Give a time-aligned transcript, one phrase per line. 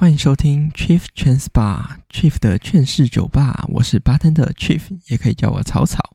[0.00, 6.14] 欢迎收听 Chief Trans Bar Chief 的劝世酒吧，我是 Bartender Chief，也可以叫我草草。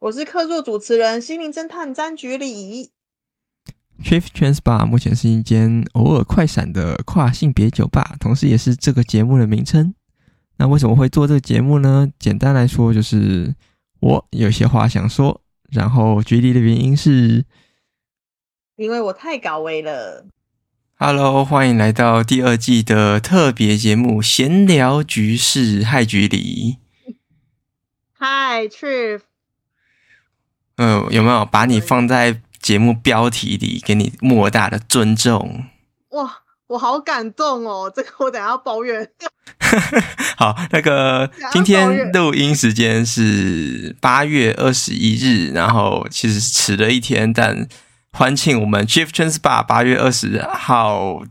[0.00, 2.90] 我是客座主持人心灵侦探张局里。
[4.02, 9.94] Chief Trans Bar 目前是一间偶尔快闪的跨性别酒吧，同时也是这个节目的名称。
[10.56, 12.08] 那为什么会做这个节目呢？
[12.18, 13.54] 简单来说，就是
[14.00, 15.40] 我有些话想说，
[15.70, 17.44] 然后局里的原因是，
[18.74, 20.26] 因为我太高危了。
[21.00, 25.82] Hello，欢迎来到第二季的特别节目《闲聊局势》。
[25.86, 26.78] 嗨，局里。
[28.18, 29.20] 嗨，Chief。
[30.76, 35.66] 呃，有没有把你放在节目标题里，给你莫大的尊重？
[36.08, 37.88] 哇，我好感动哦！
[37.94, 39.08] 这个我等下要抱怨。
[40.36, 47.68] 好，那个今天录音时间是八月二十一日，然后其实迟了一天，但。
[48.18, 51.22] 欢庆我们 Chief Trans Bar 八月二十号，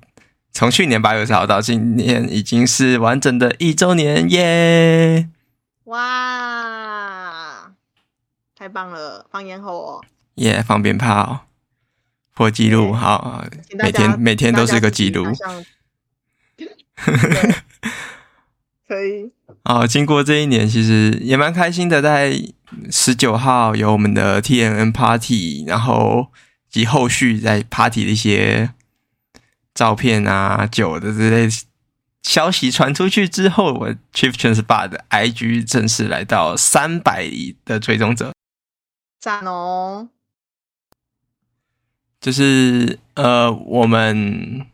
[0.53, 5.27] 从去年八月二十号到今年已经是完整的一周年耶！
[5.83, 7.73] 哇，
[8.55, 9.27] 太棒了！
[9.29, 10.01] 放烟火哦，
[10.35, 10.63] 耶！
[10.65, 11.47] 放鞭炮，
[12.33, 13.43] 破纪录，好，
[13.77, 15.25] 每天每天都是个纪录。
[18.87, 19.33] 可以。
[19.65, 22.01] 哦，经过这一年，其实也蛮开心的。
[22.01, 22.41] 在
[22.89, 26.27] 十九号有我们的 TNN Party，然后。
[26.69, 28.73] 及后续在 party 的一些
[29.73, 31.47] 照片啊、酒的之类
[32.23, 37.29] 消息传出去之后，我 Chief Trans Bar 的 IG 正式来到三百
[37.63, 38.33] 的追踪者，
[39.19, 40.09] 赞哦！
[42.19, 44.67] 就是呃，我们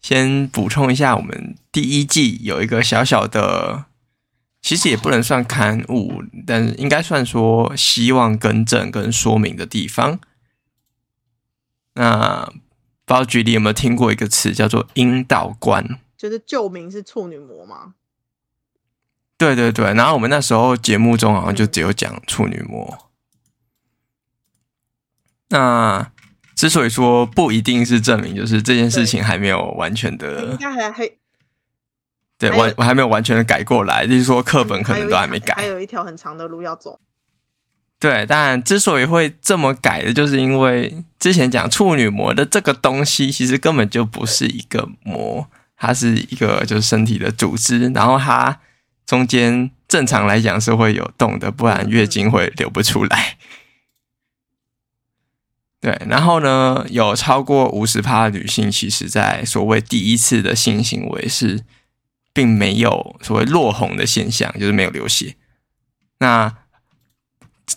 [0.00, 3.86] 先补充一下，我们第一季有一个小小的。
[4.62, 10.20] 其实也不能算刊物，但是应该算说希望更正跟说明的地方。
[11.94, 12.46] 那
[13.04, 17.94] 不知道局里有没有听过一个词叫做“阴道观”，就是旧名是处女膜吗？
[19.36, 23.10] 对对对，然后我们那时候节目中好像就只有讲处女膜。
[25.48, 26.12] 嗯、那
[26.54, 31.10] 之所以说不一定是证明，就是这件事情还没有完全的，应该还还。
[32.42, 36.98] 对，我我还没有完全的改过来，就是说课本可能都还没改，还有一条很长的路要走。
[38.00, 48.58] 对，但之所以会这么改的，就是因为之前讲处女膜的这个东西，其实根本就不是一个膜，它是一个就是身体的组织，然后它
[49.06, 53.36] 中间正常来讲是会有洞的，不然月经会流不出来。
[55.80, 61.60] 对，然后呢，有超过五十趴的女性，其实在所谓第一次的性行为是。
[62.32, 65.36] 并没有所谓落红的现象，就是没有流血。
[66.18, 66.56] 那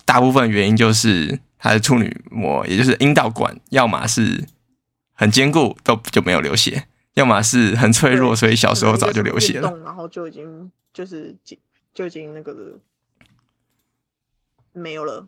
[0.05, 4.45] 大部分原因就是它的处女膜，也就是阴道管，要么是
[5.13, 6.83] 很坚固，都就没有流血；
[7.15, 9.75] 要么是很脆弱，所以小时候早就流血了。
[9.83, 11.35] 然后就已经就是
[11.93, 12.79] 就已经那个了
[14.73, 15.27] 没有了。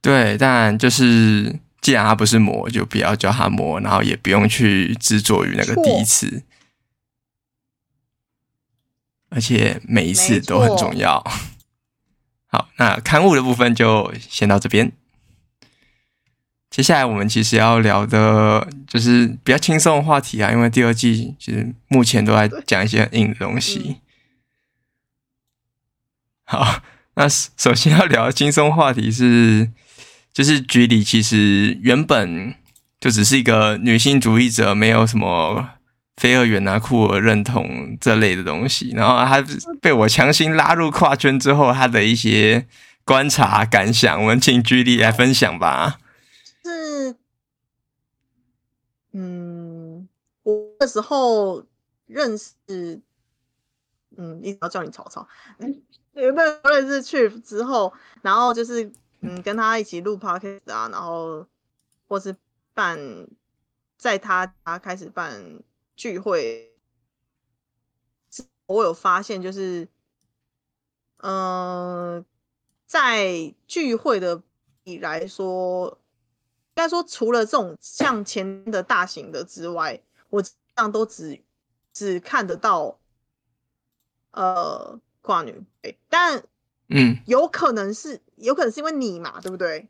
[0.00, 6.42] 对，但就是既然它不是膜，就不要叫它膜，然后也不用去执着于那个第一次。
[9.34, 11.22] 而且每一次都很重要。
[12.46, 14.92] 好，那刊物的部分就先到这边。
[16.70, 23.96] 接下来我们其实要聊的就是比较轻松的话题啊，因为第二季其实目前都在讲一些很硬的东西。
[26.44, 26.82] 好，
[27.14, 29.70] 那首先要聊的轻松话题是，
[30.32, 32.54] 就是局里其实原本
[33.00, 35.70] 就只是一个女性主义者，没有什么。
[36.16, 39.44] 非二元啊，酷儿认同这类的东西，然后他
[39.80, 42.68] 被我强行拉入跨圈之后，他的一些
[43.04, 45.98] 观察感想，我们请局里来分享吧。
[46.64, 47.16] 是，
[49.10, 50.08] 嗯，
[50.44, 51.66] 我那时候
[52.06, 52.54] 认识，
[54.16, 55.26] 嗯，一直要叫你草草，
[56.12, 57.92] 有没有认识去之后，
[58.22, 61.44] 然后就是嗯，跟他一起录 podcast 啊，然后
[62.06, 62.36] 或是
[62.72, 62.98] 办，
[63.98, 65.32] 在他他开始办。
[65.96, 66.72] 聚会，
[68.66, 69.88] 我有发现，就是，
[71.18, 72.24] 嗯、呃，
[72.86, 74.42] 在聚会的
[74.84, 75.98] 以来说，
[76.68, 81.40] 应该说除了这种向前的大型的之外，我这样都只
[81.92, 82.98] 只看得到，
[84.32, 85.62] 呃，挂女，
[86.08, 86.44] 但，
[86.88, 89.88] 嗯，有可能是，有可能是因为你嘛，对不对？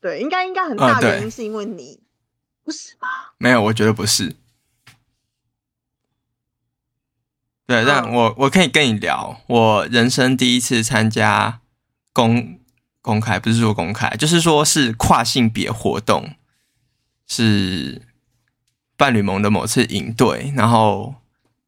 [0.00, 3.34] 对，应该应该很大原因是因为你，哦、不是吧？
[3.38, 4.34] 没有，我觉得不是。
[7.64, 11.60] 对，但我我可以跟你聊，我人生第一次参加
[12.12, 12.58] 公
[13.00, 16.34] 公开，不是说公开，就是说是跨性别活动，
[17.26, 18.02] 是
[18.96, 21.14] 伴侣盟的某次营队，然后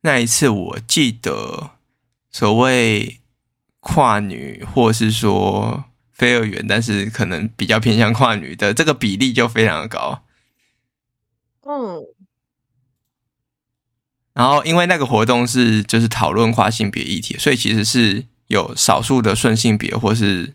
[0.03, 1.71] 那一次我记得
[2.31, 3.21] 所谓
[3.81, 10.23] 跨女或是说非二元，但是可能比较偏向跨女的这个比例就非常的高。
[11.63, 12.14] 嗯。
[14.35, 20.55] 然后因为那个活动是就是讨论跨性别议题，所以其实是有少数的顺性别或是。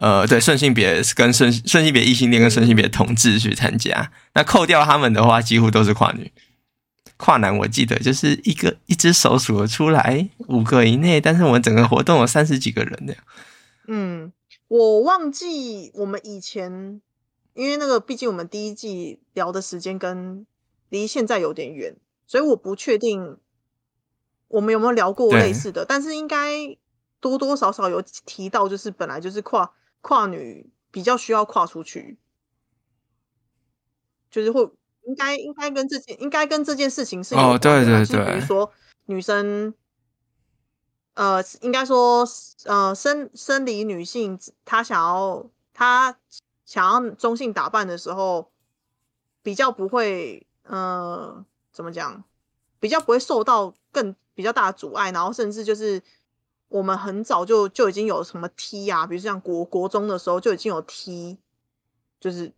[0.00, 6.30] 呃，对，顺性别跟顺顺性别异性恋跟顺性别同志去参加，那扣掉他们的话，几乎都是跨女。
[7.16, 13.16] 跨男我记得就是一个一只手数得出来五个以内，但是我们整个活动有三十几个人的。
[13.88, 14.32] 嗯，
[14.68, 17.00] 我忘记我们以前，
[17.54, 20.46] 因为那个毕竟我们第一季聊的时间跟
[20.90, 21.96] 离现在有点远，
[22.28, 23.38] 所以我不确定
[24.46, 26.78] 我们有没有聊过类似的，但是应该
[27.18, 29.72] 多多少少有提到，就是本来就是跨。
[30.00, 32.16] 跨女比较需要跨出去，
[34.30, 34.62] 就是会
[35.02, 37.40] 应该应该跟这件应该跟这件事情是有。
[37.40, 38.72] 哦，对对对，比如说
[39.06, 39.74] 女生，
[41.14, 42.24] 呃，应该说
[42.66, 46.16] 呃生生理女性，她想要她
[46.64, 48.52] 想要中性打扮的时候，
[49.42, 51.44] 比较不会呃
[51.78, 52.24] 怎么讲，
[52.80, 56.02] 比较不会受到更比较大的阻碍，然后甚至就是。
[56.70, 61.38] 我们很早就就已经有什么 T 啊，比如像国国中的时候就已经有 T，
[62.20, 62.52] 就是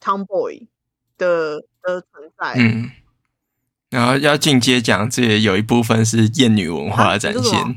[0.00, 0.66] Tomboy
[1.16, 2.54] 的的存在。
[2.58, 2.90] 嗯，
[3.88, 7.76] 然后要进阶讲，这也有一部分是厌女文化的展现，啊、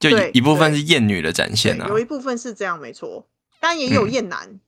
[0.00, 1.88] 就一部分是厌女的展现啊。
[1.88, 3.28] 有一部分是这样，没错，
[3.60, 4.60] 但也有厌男，嗯、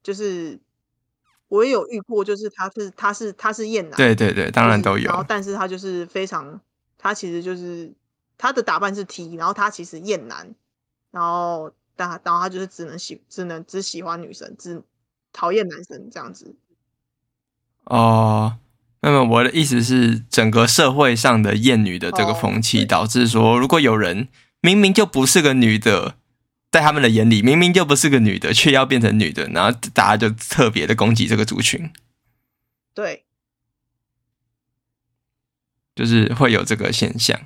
[0.00, 0.60] 就是
[1.48, 5.04] 我也有遇过，就是他是他是他是厌男，对对对，当然都有。
[5.04, 6.60] 然后，但是他就是非常。
[6.96, 7.92] 他其实就是
[8.38, 10.54] 他的打扮是 T，然后他其实厌男，
[11.10, 14.82] 然后但然后他就是只能喜只能只喜欢女生，只
[15.30, 16.56] 讨厌男生这样子。
[17.84, 18.56] 哦，
[19.02, 24.28] 那么我的意思是，整个社会上的厌女的这个风气，导致说，如果有人
[24.62, 26.16] 明明就不是个女的，
[26.74, 31.88] 在他们的眼里明明就不是个女的，却要变成女的，然后大家就特别的攻击这个族群。
[32.92, 33.22] 对。
[35.94, 37.40] 就是会有这个现象，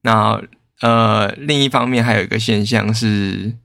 [0.00, 0.42] 那
[0.80, 3.58] 呃，另一方面还有一个现象是，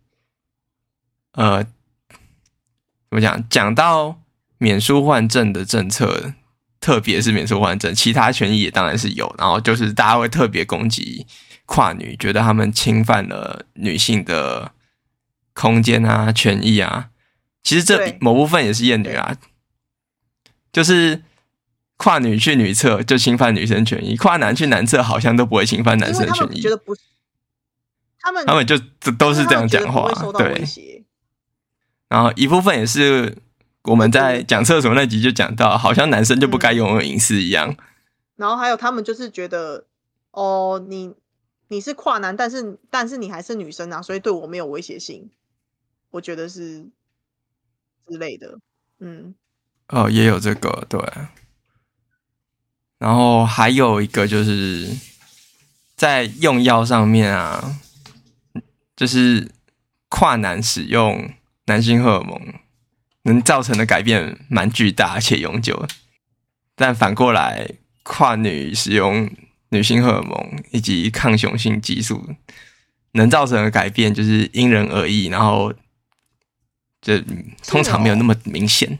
[1.31, 3.47] 呃，怎么讲？
[3.47, 4.19] 讲到
[4.57, 6.33] 免书换证的政策，
[6.81, 11.25] 特别是免书换证，其他权益也当然是有，然后就是大家会特别攻击
[11.65, 14.73] 跨女，觉得他们侵犯了女性的
[15.59, 17.09] 空间啊、权益啊。
[17.63, 19.35] 其实这某部分也是厌女啊，
[20.71, 21.23] 就是。
[22.01, 26.61] 跨女去女厕就侵犯女生权益，跨男去男厕好像都不会侵犯男生权益。
[26.61, 27.01] 觉得不是，
[28.21, 28.77] 他们他们就
[29.17, 31.03] 都是这样讲话，对。
[32.07, 33.35] 然后一部分也是
[33.83, 37.75] 我们在讲厕所那集就讲到，好像男生就不该拥有隐私一样。
[38.37, 39.83] 然后还有他们就是觉得，
[40.31, 41.13] 哦，你
[41.67, 45.29] 你是跨男，但是但是你还是女生啊，所以对我没有威胁性。
[46.11, 46.89] 我觉得是
[48.07, 48.59] 之类的，
[48.99, 49.35] 嗯。
[49.89, 50.99] 哦，也有这个，对。
[52.97, 54.89] 然后还有一个就是
[55.95, 57.79] 在用药上面啊，
[58.95, 59.51] 就是
[60.09, 61.33] 跨男使用
[61.65, 62.53] 男性荷尔蒙
[63.23, 65.87] 能造成的改变蛮巨大且永久，
[66.75, 69.31] 但反过来跨女使用
[69.69, 72.35] 女性荷尔蒙以及抗雄性激素
[73.13, 75.73] 能造成的改变就是因人而异，然后
[77.01, 77.13] 就
[77.67, 78.99] 通常没有那么明显。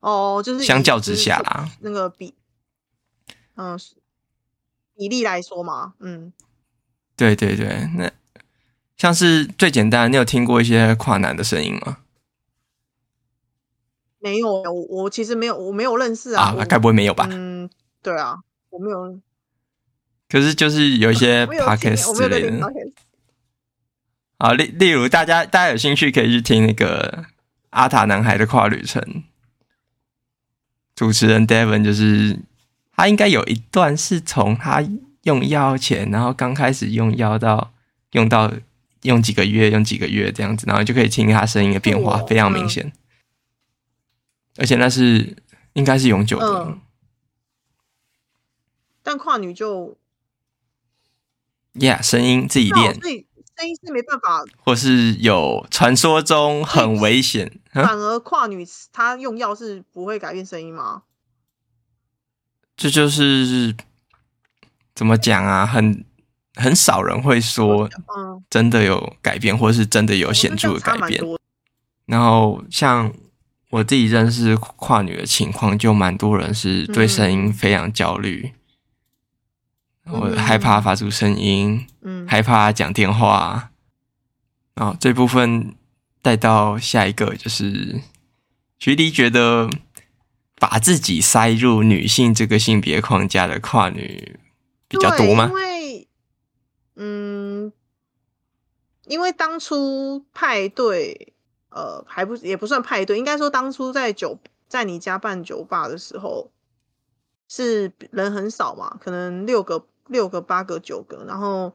[0.00, 2.34] 哦，就是相较之下啦，那个比，
[3.56, 3.78] 嗯，
[4.96, 6.32] 比例来说嘛，嗯，
[7.16, 8.10] 对对对，那
[8.96, 11.98] 像是最简单，你有听过一些跨男的声音吗？
[14.18, 17.28] 没有，我我其实没有，我没有认识啊，啊，该不会没有吧？
[17.30, 17.68] 嗯，
[18.02, 18.38] 对啊，
[18.70, 19.20] 我没有。
[20.28, 22.72] 可是就是有一些 podcast 之类的，
[24.40, 27.26] 啊，例例如大家大家有兴趣可以去听那个
[27.70, 29.22] 阿塔男孩的跨旅程。
[30.94, 32.38] 主持人 Devon 就是
[32.96, 34.82] 他，应该有一段是从他
[35.24, 37.74] 用药前，然后刚开始用药到
[38.12, 38.50] 用到
[39.02, 42.90] 用几个月，用几个月这样子，然后就可以听他声音的变化，非常明显。
[44.56, 45.36] 而且那是
[45.74, 46.64] 应该是永久的。
[46.64, 46.80] 嗯。
[49.02, 49.98] 但跨女就
[51.74, 53.26] ，Yeah，声音自己练，所以
[53.60, 57.60] 声音是没办法，或是有传说中很危险。
[57.74, 61.02] 反而跨女她用药是不会改变声音吗？
[62.74, 63.76] 这就是
[64.94, 65.66] 怎么讲啊？
[65.66, 66.02] 很
[66.54, 67.90] 很少人会说，
[68.48, 71.22] 真的有改变，或是真的有显著的改变。
[72.06, 73.12] 然后像
[73.68, 78.59] 我自己认识跨女的情况，就蛮多人是对声音非常焦虑，嗯、
[80.12, 83.70] 我害怕发出声音，嗯，害怕讲电话。
[84.74, 85.74] 然后这部分
[86.22, 88.00] 带到下一个，就是
[88.78, 89.68] 徐迪觉得
[90.58, 94.38] 把自己塞入女性这个性别框架的跨女
[94.88, 95.46] 比较多吗？
[95.48, 96.08] 因为，
[96.96, 97.72] 嗯，
[99.06, 101.34] 因为当初派对。
[101.72, 106.50] 呃，还不也不算派对，应该说当初在酒在你家办酒吧的时候，
[107.48, 111.74] 是人很少嘛，可能六个、六个、八个、九个，然后，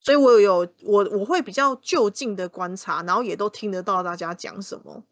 [0.00, 5.04] 所以我有我我会比较就近的观察，然后也都听得到大家讲什么。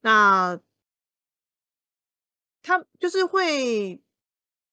[0.00, 0.60] 那
[2.62, 4.00] 他就是会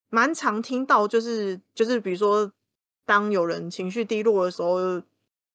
[0.09, 2.51] 蛮常听到，就是就是比如说，
[3.05, 5.01] 当有人情绪低落的时候，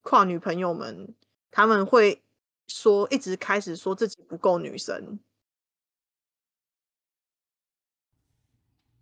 [0.02, 1.14] 跨女朋友们
[1.50, 2.22] 他们会。
[2.68, 5.18] 说一直开始说自己不够女生，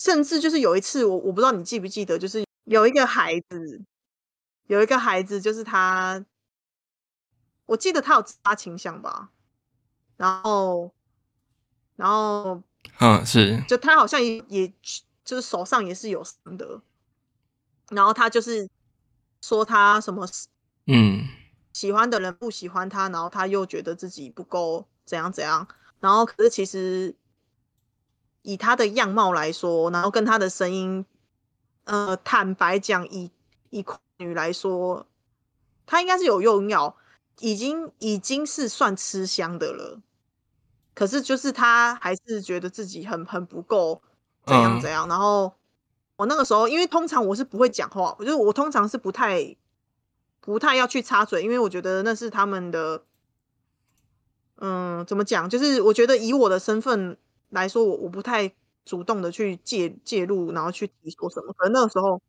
[0.01, 3.83] 甚至就是有一次，我我不知道你记不记得，就是有一个孩子，
[4.67, 6.25] 有一个孩子，就是他，
[7.67, 9.31] 我记得他有自杀倾向吧，
[10.17, 10.95] 然后，
[11.97, 12.63] 然后，
[12.99, 14.73] 嗯，是，就他好像也也
[15.23, 16.81] 就是手上也是有伤的，
[17.91, 18.67] 然后他就是
[19.43, 20.27] 说他什么，
[20.87, 21.29] 嗯。
[21.73, 25.69] 喜欢的人不喜欢他，然后他又觉得自己不够怎样怎样，
[26.01, 27.15] 然后可是其实
[28.43, 31.05] 以他的样貌来说，然后跟他的声音，
[31.85, 33.31] 呃，坦白讲，以
[33.71, 35.07] 以跨女来说，
[35.87, 36.97] 他应该是有用药，
[37.41, 40.01] 已经已经是算吃香的了。
[40.95, 44.03] 可是就是他还是觉得自己很很不够
[44.45, 45.07] 怎样怎样。
[45.07, 45.55] 嗯、然后
[46.17, 49.57] 我那个时候，因为通常我是不会讲话，我就是我通常是不太。
[50.43, 53.05] 不太要去插嘴，因为我觉得那是他们的，
[54.57, 55.51] 嗯，怎么讲？
[55.51, 57.19] 就是我觉得以我的身份
[57.51, 58.51] 来说，我我不太
[58.85, 61.53] 主动的去介介入，然后去提说什么。
[61.57, 62.21] 可能那个时候，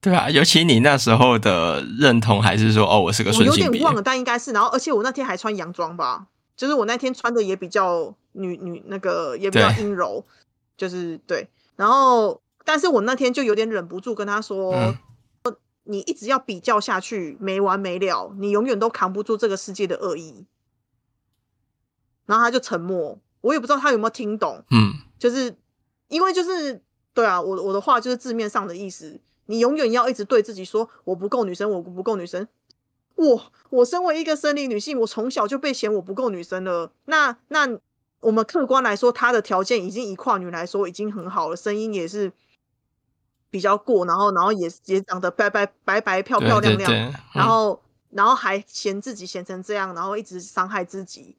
[0.00, 4.52] 对啊，尤其你那时候的认同还是说，哦，我是个顺性别，我有点忘了，但应该是。
[4.52, 10.24] 然后，而且我那天还穿洋装吧，就是我那天穿的也比较女女那个，也比较阴柔，
[10.76, 11.48] 就是对。
[11.76, 14.72] 然后，但是我那天就有点忍不住跟他说。
[14.74, 14.96] 嗯
[15.84, 20.46] 你一直要比较下去，没完没了，你永远都扛不住这个世界的恶意。
[22.26, 24.64] 然后他就沉默，我也不知道他有没有听懂。
[24.70, 25.56] 嗯，就是
[26.08, 26.82] 因为就是
[27.14, 29.20] 对啊，我我的话就是字面上的意思。
[29.46, 32.46] 你永远要一直对自己说我不够女生，我不够女生。
[33.16, 36.92] 我我身为一个生理女性，我从小就被嫌我不够女生了。
[37.04, 37.78] 那那
[38.20, 42.32] 我们客观来说，她的条件已经以跨女来说已经很好了，声音也是。
[43.52, 51.36] 比较过，然后然后也也长得白白白白漂漂亮亮，对对对，然后然后还嫌自己嫌成这样，然后一直伤害自己。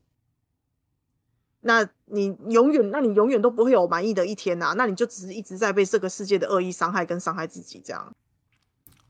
[1.62, 4.74] 那你永远，那你永远都不会有满意的一天呐、啊。
[4.78, 8.14] 那你就只是一直在被这个世界的恶意伤害跟伤害自己这样。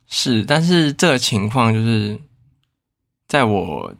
[0.08, 2.20] 是，但是这个情况就是
[3.28, 3.96] 在我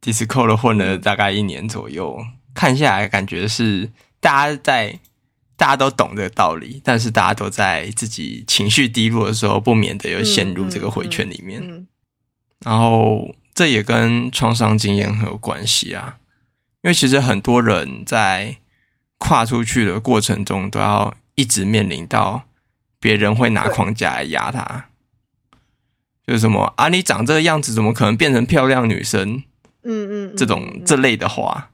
[0.00, 3.90] Discord 混了大概一年左右，嗯、看下来感觉是
[4.20, 5.00] 大家在。
[5.58, 11.60] 大家都懂这个道理，但是大家都在自己情绪低落的时候，不免的又陷入这个回圈里面。
[11.60, 11.86] 嗯嗯嗯、
[12.60, 16.20] 然后这也跟创伤经验很有关系啊，
[16.82, 18.56] 因为其实很多人在
[19.18, 22.44] 跨出去的过程中，都要一直面临到
[23.00, 24.86] 别人会拿框架来压他，
[26.26, 29.42] 就是什么啊，你长这个样子，怎么可能变成漂亮女生？
[29.82, 31.70] 嗯嗯，这种这类的话，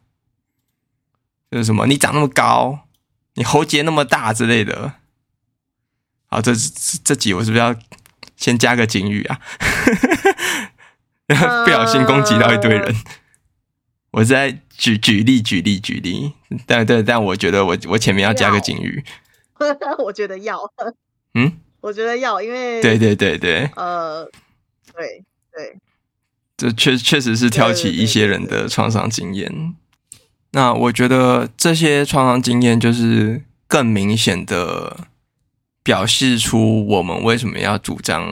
[1.51, 2.81] 就是什么你长那么高。
[3.37, 4.93] 你喉结那么大之类的，
[6.27, 6.53] 好，这
[7.03, 7.75] 这集我是不是要
[8.37, 9.41] 先加个警语啊？
[11.65, 12.95] 不小心攻击到一堆人，呃、
[14.14, 16.33] 我在举举例举例举例，
[16.66, 19.02] 但对，但我觉得我我前面要加个警语，
[19.99, 20.61] 我觉得要，
[21.35, 24.25] 嗯，我觉得要，因为对对对对，呃，
[24.94, 25.76] 对对，
[26.56, 29.75] 这确确实是挑起一些人的创伤经验。
[30.52, 35.09] 那我觉得这些创伤经验就是更明显的
[35.83, 38.23] 表示出我们为什么要主张，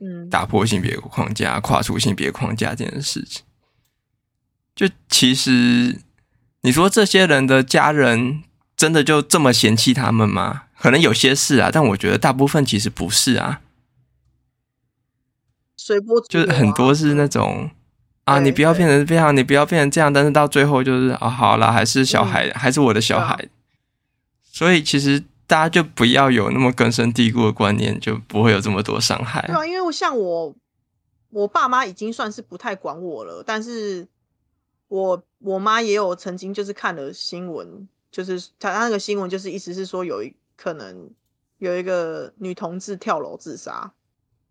[0.00, 0.28] 嗯。
[0.28, 3.44] 打破性别框架、跨出性别框架这件事情。
[4.74, 6.00] 就其实
[6.62, 8.42] 你说这些人的家人
[8.76, 10.64] 真的就这么嫌弃他们吗？
[10.78, 13.60] 可能有些是啊，但我觉得大部分其实不是啊。
[15.76, 17.70] 随波就是很多是那种。
[18.24, 18.38] 啊！
[18.38, 23.34] 你不要变成这样，你不要变成这样，但是到最后就是啊，好了，还是小孩，嗯、还是我的小孩。
[23.34, 23.42] 啊、
[24.44, 29.44] 所以其实大家就不要有那么根深蒂固的观念，就不会有这么多伤害。
[29.48, 30.54] 对啊，因为像我，
[31.30, 34.06] 我爸妈已经算是不太管我了，但是
[34.92, 41.10] 我我妈也有曾经就是看了新闻，就是她她那个新闻就是意思是说有一可能
[41.56, 43.94] 有一个女同志跳楼自杀，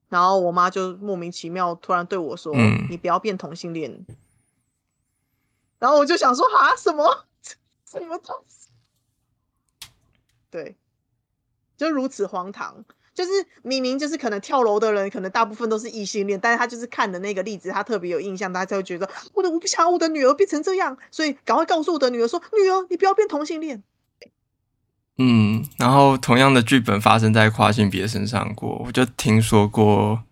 [0.10, 4.04] 然后我妈就莫名其妙突然对我说：“嗯、你不要变同性恋。”
[5.78, 7.28] 然后我就想说：“啊，什么
[7.86, 8.70] 什么东西？”
[10.50, 10.76] 对，
[11.78, 12.84] 就如此荒唐。
[13.14, 23.84] 就是明明就是可能跳楼的人，可能大部分都是异性恋，但是他就是看的那个例子，他特别有印象，大家才会觉得我的我不想我的女儿变成这样，所以赶快告诉我的女儿说，女儿你不要变同性恋。
[25.18, 30.24] 嗯，然后同样的剧本发生在跨性别身上过，我就听说过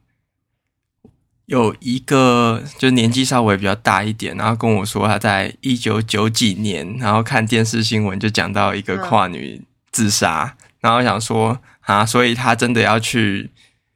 [1.48, 11.60] 有一个就年纪稍微比较大一点，然后跟我说他在一九九几年，然后看电视新闻就讲到一个跨女自杀，嗯、然后想说。
[11.90, 13.50] 啊，所以他真的要去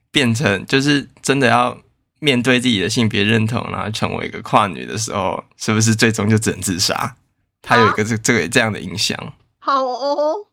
[0.10, 1.78] 变成，就是真的要
[2.20, 7.16] 面对自己的性别认同，然后成为一个跨女的时候，是不是最终就只能自杀？
[7.62, 9.16] 他有一个这这个这样的影响。
[9.60, 10.48] 好哦，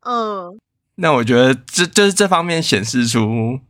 [0.00, 0.58] 嗯，
[0.94, 3.60] 那我觉得这就是这方面显示出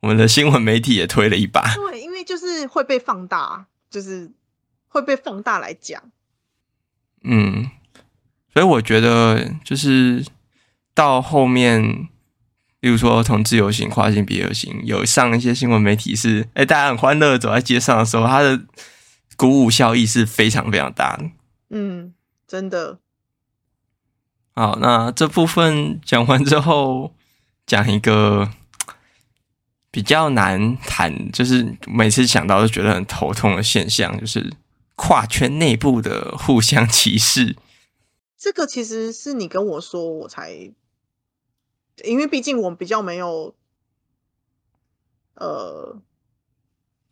[0.00, 1.72] 我们的新闻媒体也推了一把。
[1.72, 4.32] 对，因为就是会被放大，就是
[4.88, 6.02] 会被放大来讲。
[7.22, 7.70] 嗯，
[8.52, 10.26] 所以我觉得就是
[10.92, 12.08] 到后面。
[12.84, 18.60] 比如说，同自由行、跨性别游行，有上一些新闻媒体是，哎、欸，大家很欢乐走在街上的时候，它的
[19.38, 21.24] 鼓舞效益是非常非常大的。
[21.70, 22.12] 嗯，
[22.46, 22.98] 真的。
[24.54, 27.14] 好，那这部分讲完之后，
[27.66, 28.50] 讲一个
[29.90, 34.52] 比较难谈，就是每次想到都觉得很头痛的现象，就是
[34.94, 37.56] 跨圈内部的互相歧视。
[38.36, 40.74] 这个其实是你跟我说，我才。
[42.02, 43.54] 因为毕竟我比较没有，
[45.34, 45.96] 呃，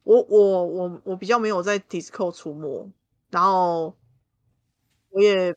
[0.03, 2.91] 我我我我比较没有在 Discord 出没，
[3.31, 3.97] 然后
[5.11, 5.55] 我也，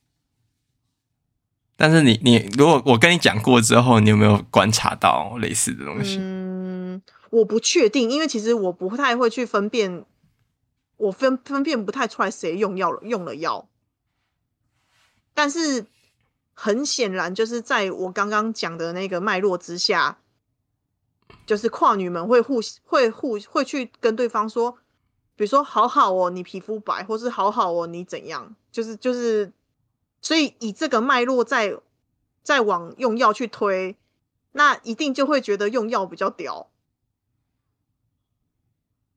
[1.75, 6.17] 但是你你如果我跟你讲过之后，你有没有观察到类似的东西？
[6.19, 10.05] 嗯，我不确定，因为其实我不太会去分辨，
[10.97, 13.67] 我分分辨不太出来谁用药了用了药，
[15.33, 15.87] 但是。
[16.57, 20.17] 很显然，就是在我刚刚讲的那个脉络之下，
[21.45, 24.77] 就是跨女们会互会互会去跟对方说，
[25.35, 29.51] 比如说“好好哦，你皮肤白”或是“好好哦，你怎样”，就是就是，
[30.21, 31.77] 所以以这个脉络再
[32.41, 33.97] 再往用药去推，
[34.53, 36.69] 那一定就会觉得用药比较屌，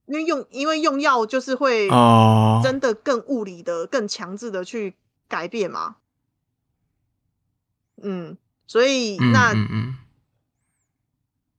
[0.07, 1.89] 因为用因为用药就是会
[2.65, 4.97] 真的更物理的、更强制的去
[5.29, 5.97] 改变嘛。
[8.03, 9.55] 嗯，所以那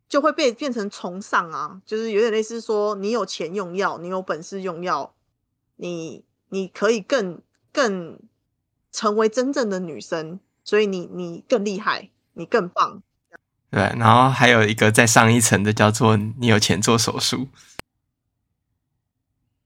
[0.07, 5.13] 就会被变成崇尚啊，就是有点类似说，你有钱用药，你有本事用药，
[5.75, 8.19] 你你可以更更
[8.91, 13.03] 成为真正的女生，所以你你更厉害，你更棒。
[13.69, 17.49] 对，然后还有一个再上一层的叫做你有钱做手术，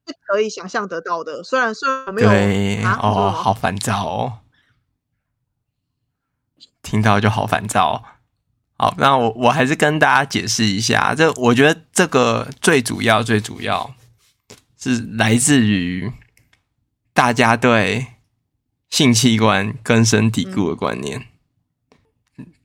[0.06, 1.42] 是可以想象得到的。
[1.42, 4.40] 虽然虽然我没有对、啊、哦，好烦躁哦。
[6.82, 8.04] 听到就好烦躁。
[8.76, 13.96] 好，那我我还是跟大家解释一下，这我觉得这个最主要最主要
[14.78, 16.12] 是来自于
[17.14, 18.08] 大家对
[18.90, 21.28] 性器官根深蒂固的观念，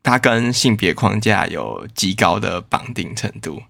[0.02, 3.62] 它跟性别框架有极高的绑定程度。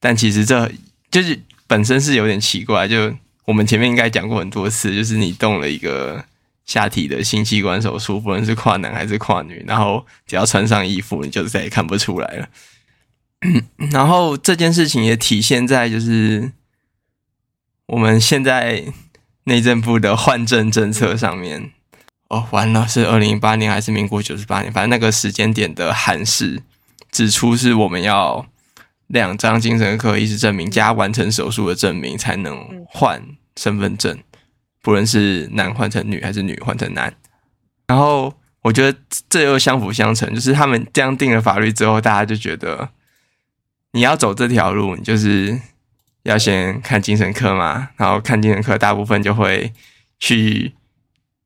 [0.00, 0.72] 但其实这
[1.10, 3.14] 就是本身是有点奇怪，就
[3.44, 6.24] 我们前面应该讲过很多次，就是你动了一个。
[6.68, 12.48] 下体的性器官手术，不论是跨男还是跨女，然后只要穿上衣服，你就再也看不出来了。
[13.90, 16.52] 然后这件事情也体现在就是
[17.86, 18.84] 我们现在
[19.44, 21.72] 内政部的换证政策上面。
[22.28, 24.70] 哦，完了，是二零一八年还是民国九十八年？
[24.70, 26.62] 反正那个时间点的函释
[27.10, 28.46] 指出，是我们要
[29.06, 33.22] 两张精神科医师证明加完成手术的证明才能换
[33.56, 34.18] 身份证。
[34.82, 37.12] 不论是男换成女还是女换成男，
[37.86, 42.90] 然后我觉得这又相辅相成，就是他们这样定了法律之后，大家就觉得
[43.92, 45.60] 你要走这条路，你就是
[46.22, 49.72] 要先看精神科嘛，然后看精神科，大部分就会
[50.18, 50.74] 去，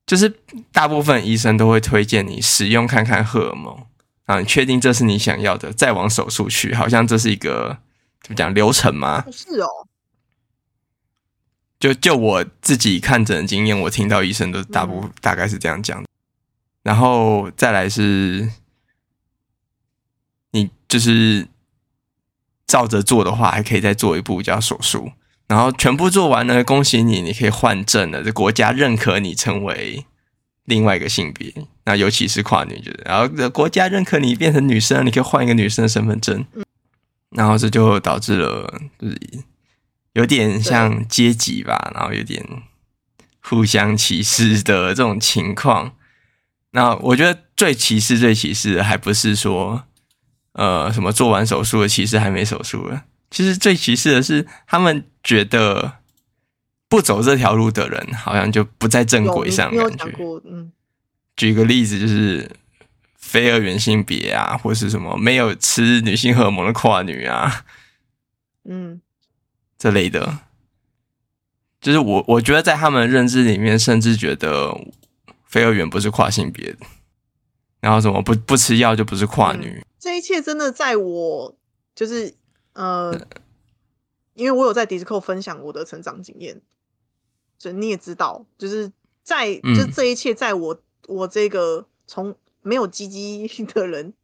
[0.06, 0.32] 就是
[0.70, 3.86] 大部分医生都会推荐你使用看看荷尔蒙
[4.26, 7.78] 啊，你确定这是你想要的，再往手术去，好像这是一个
[8.22, 9.24] 怎么讲流程吗？
[9.32, 9.66] 是哦。
[11.82, 16.08] 就就我自己看诊的经验，我听到医生都大部大概是这样讲的。
[16.84, 18.48] 然后再来是，
[20.52, 21.48] 你就是
[22.68, 25.10] 照着做的话，还可以再做一步叫手术。
[25.48, 30.06] 然后全部做完了，恭喜你，你可以换证了，这国家认可你成为
[30.66, 31.52] 另外一个性别。
[31.84, 36.46] 那尤其是跨女，就是然后国家认可你变成女生，你可以换一个女生的身份证。
[37.30, 39.18] 然后这就导致了，就是
[40.12, 42.44] 有点像阶级吧，然后有点
[43.40, 45.94] 互相歧视的这种情况。
[46.70, 49.84] 那我觉得最歧视、最歧视的还不是说，
[50.52, 53.04] 呃，什么做完手术的歧视还没手术了。
[53.30, 55.98] 其实最歧视的是，他们觉得
[56.88, 59.74] 不走这条路的人，好像就不在正轨上。
[59.74, 60.06] 感觉，
[60.44, 60.72] 嗯。
[61.36, 62.50] 举个例子，就是。
[63.16, 67.64] 非二元性别啊，或是什么没有吃女性荷尔蒙的跨女啊，
[68.68, 69.00] 嗯，
[69.82, 70.38] 这类的，
[71.80, 74.72] 就是我我觉得在他们的认知里面，甚至觉得
[75.44, 76.76] 非二元不是跨性别，
[77.80, 79.80] 然后什么不不吃药就不是跨女。
[79.80, 81.56] 嗯，这一切真的在我
[81.96, 82.32] 就是
[82.74, 83.26] 呃，
[84.34, 86.62] 因为我有在 Discord 分享我的成长经验，
[87.58, 88.92] 所以你也知道，就是
[89.24, 92.36] 在就这一切在我我这个从。
[92.64, 94.14] 没有鸡鸡 的人，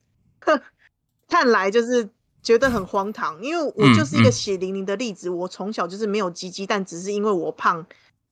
[1.26, 2.08] 看来就是
[2.48, 5.28] 觉得很荒唐，因为我就是一个血淋淋的例子。
[5.28, 7.86] 嗯嗯、我从小就是没有鸡鸡，但只是因为我胖，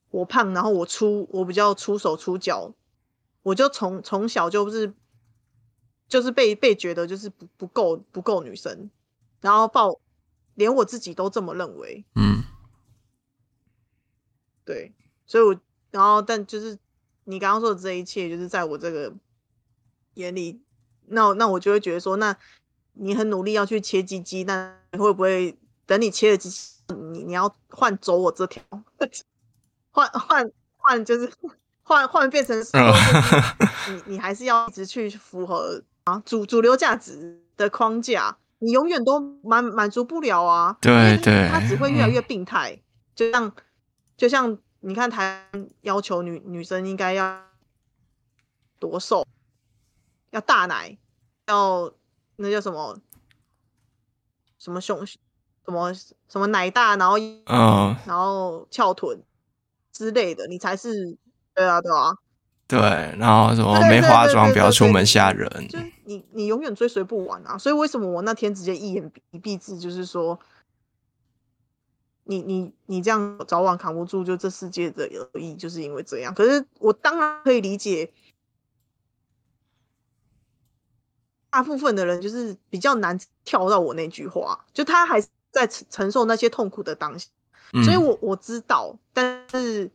[0.09, 2.73] 我胖，然后我粗，我比较出手出脚，
[3.43, 4.95] 我就从从小就是
[6.09, 8.89] 就是被被觉得就是不不够不够女生，
[9.43, 10.01] 然后抱
[10.55, 12.07] 连我自己都这么认为。
[12.15, 12.43] 嗯，
[14.65, 14.95] 对，
[15.27, 16.79] 所以我然后但就是
[17.25, 19.13] 你刚刚说的这一切，就是在我这个。
[20.15, 20.63] 眼里，
[21.09, 22.35] 那那我就会觉得说，那
[22.97, 25.57] 你很努力要去切鸡鸡，那你会不会
[25.87, 28.63] 等你切了鸡鸡，你你要换走我这条，
[29.91, 31.31] 换换换就是
[31.83, 32.81] 换换变成说，
[33.89, 40.77] 你你还是要一直去符合啊主主流价值的框架，你永远都满满足不了啊。
[40.81, 42.83] 对对，他只会越来越病态，嗯、
[43.15, 43.53] 就像
[44.17, 47.43] 就像你看台湾要求女女生应该要
[48.79, 49.27] 多瘦。
[50.31, 50.99] 要大奶，
[51.47, 51.91] 要
[52.37, 53.01] 那叫什么
[54.59, 55.95] 什么胸，什么
[56.29, 59.23] 什么奶大，然后嗯，然后翘臀
[59.93, 61.17] 之类的，你才是
[61.55, 62.13] 对啊，对啊，
[62.67, 62.79] 对，
[63.19, 67.57] 然后什么没化妆不要出门吓人，就你你永远追随不完啊！
[67.57, 70.39] 所以为什么我那天直接一言一蔽之，就是说
[72.25, 76.35] 你你你这样早晚扛不住，就这世界的恶意，就是因为这样。
[76.35, 78.13] 可是我当然可以理解。
[81.57, 85.19] 大部分的人就是比较难跳到我那句话，就他还
[85.51, 87.31] 在承受那些痛苦的当下，
[87.73, 89.91] 嗯、所以我我知道，但是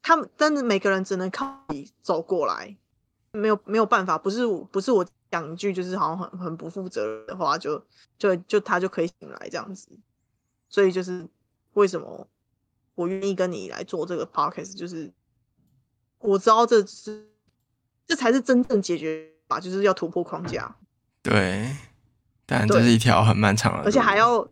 [0.00, 2.74] 他们，但是每个人只能靠你走过来，
[3.32, 7.84] 没有没有办法，不是不是我讲一句就是好像很很不负责任的话，就
[8.16, 9.90] 就就他就可以醒来这样子，
[10.70, 11.28] 所以就是
[11.74, 12.26] 为什么
[12.94, 15.12] 我愿意跟你来做这个 podcast，就是
[16.20, 17.28] 我知道这是
[18.06, 19.35] 这才是真正解决。
[19.48, 20.76] 啊，就是要突破框架，
[21.22, 21.76] 对，
[22.44, 24.48] 但这是一条很漫长的路，而且还要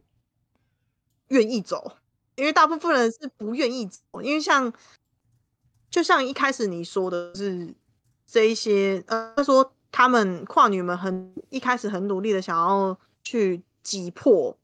[1.28, 1.96] 愿意走，
[2.37, 4.72] 因为大部分人是不愿意走，因为像
[5.90, 7.74] 就像一开始你说的是
[8.26, 14.57] 这一些，呃，他说他们跨女们很一开始很努力的想要去挤破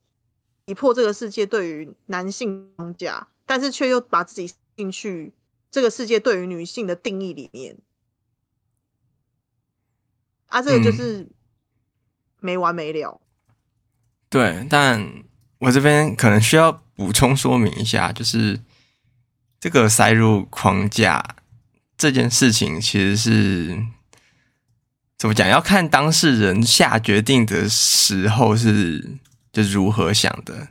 [0.66, 5.32] 挤破这个世界对于男性框架，但是却又把自己进去
[5.70, 7.76] 这个世界对于女性的定义里面。
[10.50, 11.28] 啊，这个就是
[12.40, 13.20] 没完没了。
[13.20, 13.54] 嗯、
[14.28, 15.08] 对，但
[15.58, 18.60] 我这边可能需要补充说明一下，就是
[19.60, 21.24] 这个塞入框架
[21.96, 23.86] 这件事情，其实是
[25.16, 25.48] 怎么讲？
[25.48, 29.18] 要看当事人下决定的时候是
[29.52, 30.68] 就如何想的。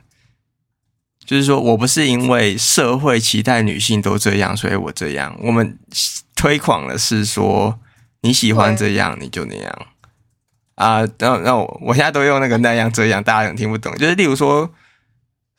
[1.24, 5.34] 就是说我不是因为社会期待女性都这样，所以我这样。
[5.40, 5.78] 我们
[6.36, 7.80] 推广的是说。
[8.22, 9.86] 你喜欢这样，你就那样
[10.74, 11.00] 啊。
[11.18, 13.94] 然后，然后我现在都用那个那样这样，大家可能听不懂。
[13.96, 14.70] 就是例如说，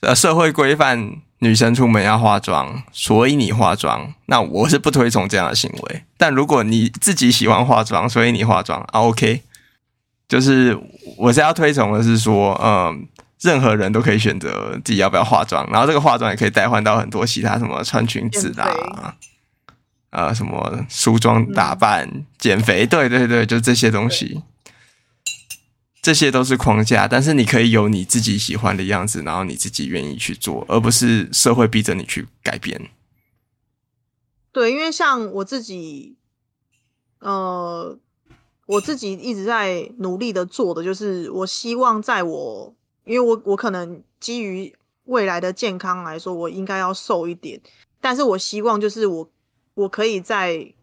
[0.02, 4.14] 呃，社会规范女生出门要化妆，所以你化妆。
[4.28, 6.04] 那我是不推崇这样的行为。
[6.18, 9.42] 但如果你自己喜欢化妆，所以你化妆啊，OK。
[10.28, 10.80] 就是
[11.18, 13.06] 我是要推崇的是说，嗯，
[13.42, 19.16] 任何人都可以选择自己要不要化妆，然后这个化妆也可以代换到很多其他什么穿裙子啦。
[20.12, 24.42] 呃，什么梳妆打扮、嗯、减肥，对对对，就这些东西，
[26.02, 27.08] 这些都是框架。
[27.08, 32.90] 但是你可以有你自己喜欢的样子，然后你自己愿意去做，而不是社会逼着你去改变。
[34.52, 36.18] 对，因为像我自己，
[37.20, 37.98] 呃，
[38.66, 47.62] 我自己一直在努力的做的，就是我希望在我，因为我我可能基于未来的健康来说，我应该要瘦一点。
[48.02, 49.30] 但是我希望就是我
[49.82, 50.74] 我可以在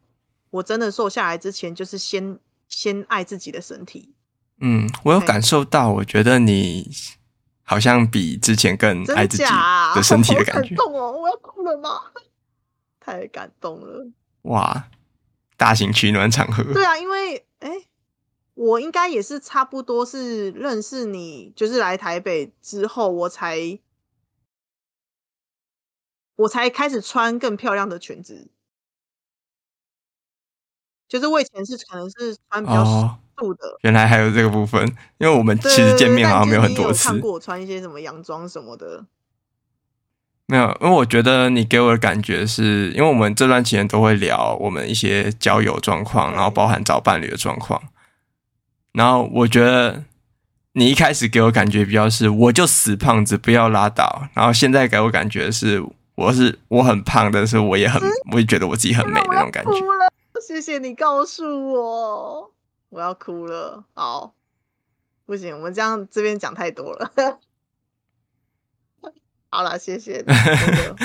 [0.51, 4.15] 我真的瘦下来之前，就是先先爱自己的身体。
[4.61, 6.91] 嗯，我有感受到，我觉得你
[7.63, 9.45] 好像比之前更爱自己
[9.95, 10.75] 的身体的 感觉。
[10.75, 12.01] 感动哦，我要哭了吗？
[13.01, 14.11] 太感动了！
[14.43, 14.89] 哇，
[15.57, 16.63] 大型取暖场合。
[16.73, 17.71] 对啊，因为哎。
[17.71, 17.85] 欸
[18.61, 23.79] 我应该也是差不多是认识你，就是来台北之后，我才
[26.35, 28.51] 我才开始穿更漂亮的裙子。
[31.09, 32.85] 就是我以前是可能是穿比较
[33.39, 33.69] 素的。
[33.69, 34.87] 哦，原来还有这个部分，
[35.19, 37.09] 因为我们其实见面好像没有很多次。
[37.09, 39.05] 看过我穿一些什么洋装什么的。
[40.51, 47.83] 没有，因为我觉得你给我的感觉是，因为我们这段期间都会聊我们一些交友状况，然后包含找伴侣的状况。
[48.93, 50.05] 然后我觉得
[50.73, 58.01] 你一开始给我感觉比较是我就死胖子不要拉倒，然后现在给我感觉是我是我很胖，但是我也很
[58.33, 59.73] 我也觉得我自己很美的那种感觉。
[60.47, 62.53] 谢谢你告诉我，
[62.91, 63.85] 我要哭了。
[63.95, 64.35] 好，
[65.27, 67.41] 不行，我们这样这边讲太多了。
[69.51, 70.33] 好了，谢谢你。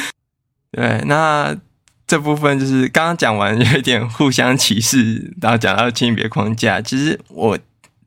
[0.71, 1.59] 对，那
[2.05, 7.59] 这部分就是刚刚讲完有一点互相歧视，然后讲到性别框架，其实我。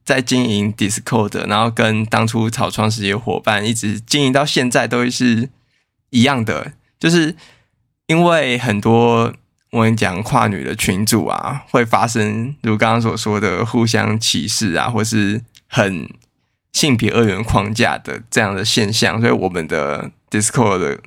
[0.06, 5.50] 在经营 Discord，然后跟当初草创时的伙伴一直经营到现在都是
[6.10, 7.34] 一样的，就是
[8.06, 9.34] 因为很多
[9.70, 16.08] 我跟你讲跨女的群组啊，会发生如刚刚所说的互相歧视啊，或是很
[16.72, 21.00] 性别二元框架的这样的现象，所以我们的 Discord 的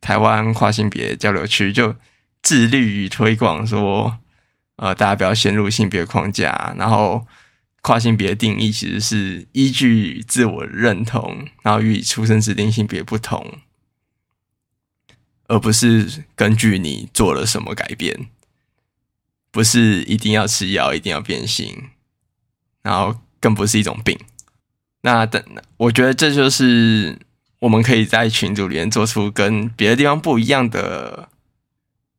[0.00, 1.96] 台湾跨性别交流区就
[2.42, 4.18] 致力于推广说，
[4.76, 7.26] 呃，大家不要陷入性别框架，然后。
[7.82, 13.58] 跨性别定义其实是依据自我认同，然后与出生指定性别不同，
[15.48, 18.28] 而不是根据你做了什么改变，
[19.50, 21.90] 不是一定要吃药，一定要变性，
[22.82, 24.18] 然后更不是一种病。
[25.02, 25.42] 那等，
[25.76, 27.18] 我觉得这就是
[27.60, 31.28] 我们可以在群组里面做出跟别的地方不一样的，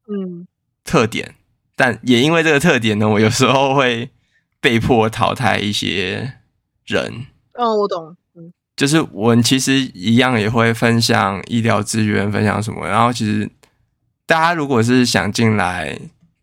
[0.07, 0.47] 嗯，
[0.83, 1.35] 特点。
[1.75, 4.11] 但也因为这个特点呢，我有时候会。
[4.59, 6.39] 被迫淘汰一些
[6.83, 7.27] 人。
[7.53, 8.17] 哦，我懂。
[8.77, 12.87] 嗯，就是我们其实一样也会分享医疗资源，分享什么。
[12.87, 13.49] 然后其实
[14.25, 15.99] 大家如果是想进来，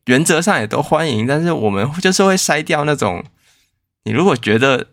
[0.06, 1.26] 原则上也都欢迎。
[1.26, 3.24] 但是我们就是会筛掉那种，
[4.04, 4.88] 你如果觉得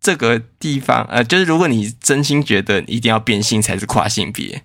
[0.00, 4.62] 这个地方，呃，就是如果你真心觉得一定要变性才是跨性别，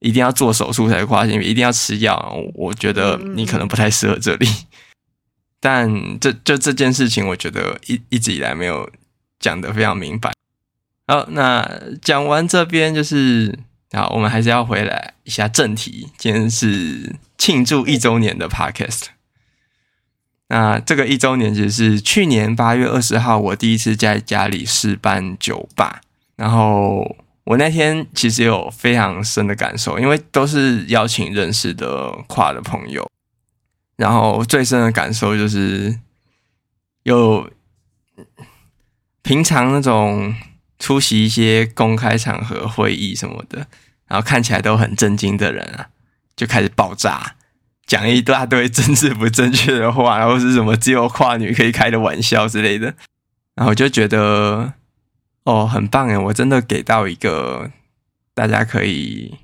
[0.00, 4.48] 一定要做手术才是跨性别，一定要吃药，我觉得你可能不太适合这里。
[5.60, 8.90] 但这就这件事情，我觉得一一直以来没有
[9.38, 10.32] 讲得非常明白。
[11.08, 13.56] 好，那讲完这边就是
[13.92, 16.08] 好，我们还是要回来一下正题。
[16.18, 19.04] 今天是庆祝一周年的 Podcast。
[20.48, 26.00] 那这个一周年其实是去年八月二十号，我第一次在家里试办酒吧。
[26.34, 33.08] 然后我那天其实有非常深的感受，因为都是邀请认识的跨的朋友。
[33.96, 36.00] 然后最深的感受就是，
[37.04, 37.48] 有
[39.22, 40.34] 平常那种
[40.78, 43.66] 出席一些公开场合会议什么的，
[44.06, 45.88] 然后看起来都很震惊的人啊，
[46.34, 47.36] 就开始爆炸，
[47.86, 52.94] 讲一大堆政治不正确的话，然后是什么只有跨女可以开的玩笑之类的，
[53.54, 54.74] 然后就觉得
[55.44, 57.70] 哦，很棒诶，我真的给到一个
[58.34, 59.38] 大家可以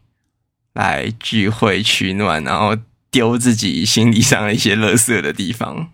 [0.73, 2.77] 来聚会取暖，然后。
[3.12, 5.90] 丢自己心理上的一些垃圾的地方，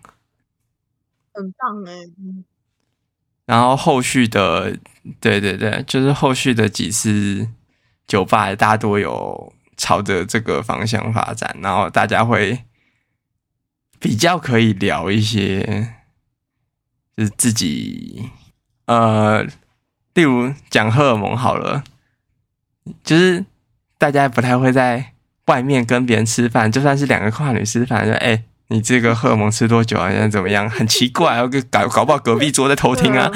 [1.33, 1.93] 很棒哎。
[3.45, 4.77] 然后后续的，
[5.19, 7.47] 对对对，就是后续的几次
[8.07, 11.55] 酒吧，大多有朝着这个方向发展。
[11.61, 12.65] 然后大家会
[13.99, 15.93] 比较可以聊一些，
[17.15, 18.29] 就是自己，
[18.85, 19.43] 呃，
[20.13, 21.83] 例如讲荷尔蒙好了，
[23.03, 23.45] 就是
[23.97, 25.13] 大家不太会在。
[25.49, 30.11] 外面跟别人吃饭，就算是两个跨女吃饭，说：“哎、你这个荷尔蒙吃多久啊？
[30.11, 30.69] 现在怎么样？
[30.69, 31.41] 很奇怪，
[31.71, 33.31] 搞搞不好隔壁桌在偷听啊。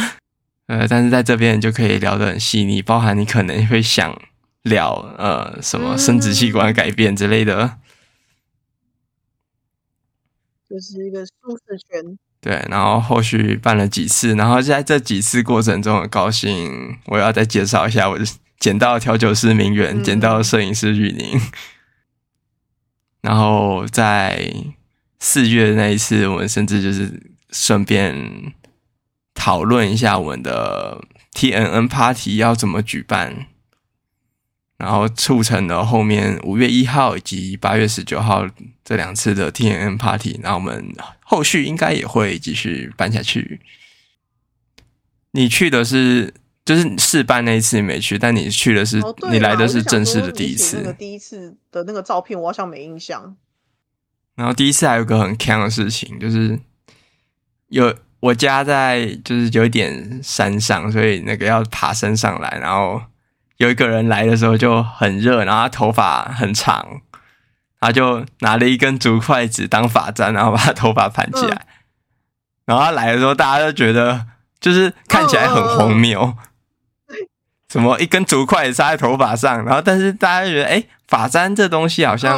[0.73, 4.19] 呃，但是在这边就可以聊得很细腻，包含你可能会想
[4.63, 7.77] 聊呃什么生殖器官改变之类的，
[10.67, 12.17] 就是一个舒适圈。
[12.41, 18.17] 对，然后后续办了几次，然后在这几次过程中很高兴，我要再介绍一下，我
[18.57, 21.39] 捡到调酒师明远，捡到摄影师玉宁。
[23.21, 24.51] 然后在
[25.19, 28.53] 四月的那一次，我们甚至就是顺便
[29.33, 33.47] 讨论一下我们的 TNN Party 要怎么举办。
[34.75, 38.45] 然后促成了后面五月一号以及八月十九号
[38.83, 43.61] 这两次的 TNN Party，然后我们后续应该也会继续办下去。
[45.31, 46.33] 你去的是
[46.65, 50.77] 就是试办那一次没去，但你去的是、哦、你来的是正式的第一次。
[50.77, 53.37] 那个第一次的那个照片，我好像没印象。
[54.35, 56.59] 然后第一次还有个很锵的事情，就是
[57.69, 63.01] 有我家在就是有一点山上，所以那个要爬山上来，然后。
[63.57, 67.01] 有一个人来的时候就很热，然后他头发很长，
[67.79, 71.55] 他就拿了一根竹筷子当发簪，然后把他头发盘起来。
[71.55, 71.67] 嗯、
[72.65, 74.25] 然后他来的时候，大家都觉得
[74.59, 76.35] 就是看起来很荒谬，
[77.69, 82.37] 什么一根竹筷子插在头发上，然后但是大家就觉得，哎，发簪这东西好像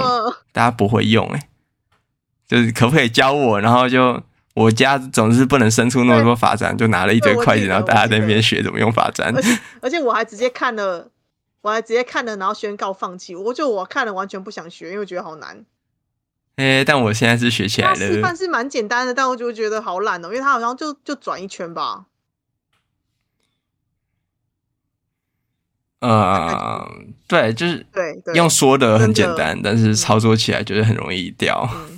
[0.52, 1.48] 大家不会用，哎，
[2.48, 3.62] 就是可不可以教我？
[3.62, 4.22] 然后就
[4.56, 11.12] 我家总是不能生出那么多发簪，就拿了一堆筷子，然后大家在那边学怎么用发簪，而且而且我还直接看了。
[11.62, 13.36] 我还直接看了，然后宣告放弃。
[13.36, 15.66] 我就我看了，完全不想学，因为我觉得好难。
[16.58, 17.96] 哎、欸，但我现在是学起来了。
[17.96, 22.06] 示范是蛮简单的，但我就觉得好懒哦，因为他好像就就转一圈吧。
[26.02, 26.88] 呃，
[27.28, 31.68] 对，就是对，对，用说的很简单，但是操作起来就是很容易掉。
[31.74, 31.95] 嗯、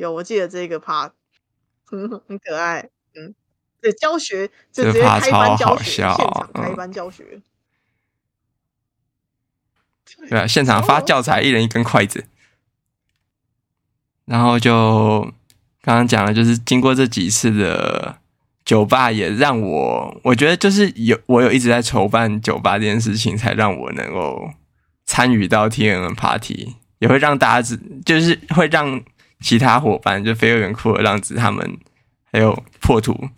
[0.00, 1.12] 有，我记得这个 part，
[1.84, 3.34] 很可爱，嗯。
[3.82, 7.40] 对，教学就直接开班教学，现场开班教学。
[10.28, 12.26] 对啊，现场发教材，一人一根筷子。
[14.26, 15.32] 然后就
[15.80, 18.18] 刚刚讲了，就是经过这几次的
[18.66, 24.50] 酒吧，也让我我觉得就是有我有一直在筹办酒吧这件事情，才让我能够
[25.06, 29.02] 参与到 TNN Party，也会让大家知就是会让
[29.40, 31.78] 其他伙伴，就非二元酷儿浪子他们
[32.32, 33.28] 还有破土。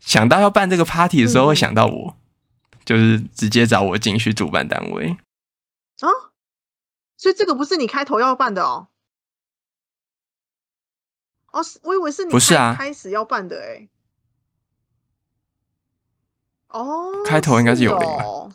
[0.00, 2.16] 想到要办这个 party 的时候，会想到我，
[2.72, 5.16] 嗯、就是直接找我进去主办单位
[6.00, 6.32] 啊。
[7.16, 8.88] 所以这个不是你开头要办的哦。
[11.52, 13.88] 哦，我以为是你开不是啊开始要办的哎。
[16.68, 18.06] 哦，开头应该是有的。
[18.06, 18.50] 哦、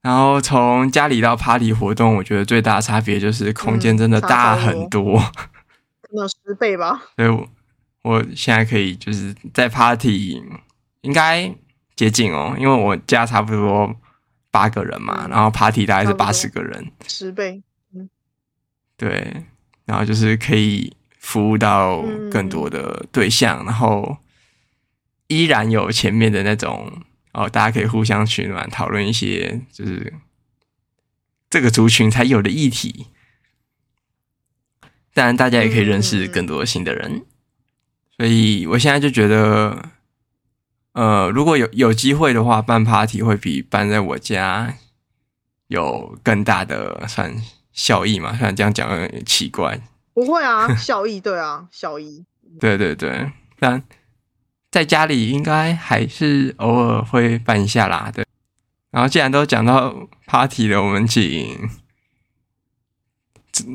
[0.00, 5.49] 然后从家里到 party 活动，我觉得最大的差别就是空间真的大很多，可
[6.16, 7.02] 能、嗯、十倍吧。
[7.16, 7.28] 对。
[8.02, 10.42] 我现在可以就是在 party
[11.02, 11.54] 应该
[11.94, 13.94] 接近哦，因为我家差不多
[14.50, 17.62] 八个人嘛，然后 party 大概是八十个人，十倍，
[17.94, 18.08] 嗯，
[18.96, 19.44] 对，
[19.84, 24.16] 然后就是可以服务到更多的对象，然后
[25.26, 27.02] 依然有前面的那种
[27.34, 30.14] 哦，大家可以互相取暖，讨论一些就是
[31.50, 33.08] 这个族群才有的议题，
[35.12, 37.22] 当然大家也可以认识更多新的人。
[38.16, 39.90] 所以我现在就觉得，
[40.92, 44.74] 呃，如果有有机会的话，办 party 会比办在我家
[45.68, 47.34] 有更大的算
[47.72, 48.34] 效益嘛？
[48.36, 49.80] 虽然这样讲有点奇怪。
[50.12, 52.26] 不会啊， 效益对啊，效益。
[52.60, 53.82] 对对对，但
[54.70, 58.12] 在家里应该还是偶尔会办一下啦。
[58.14, 58.26] 对，
[58.90, 61.70] 然后既然都讲到 party 了，我们请。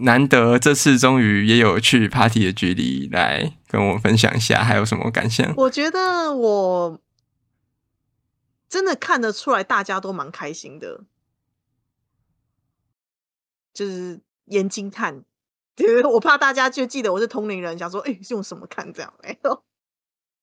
[0.04, 5.54] 难得这次终于也有去 party 的距离来跟我分享一下，还有什么感想？
[5.58, 7.02] 我觉得我
[8.70, 11.02] 真的看得出来，大家都蛮开心的，
[13.74, 15.24] 就是眼睛看，
[15.76, 19.14] 就 是我怕大家就记得我是同龄人，想说，哎、用什么看这样？
[19.24, 19.64] 没有，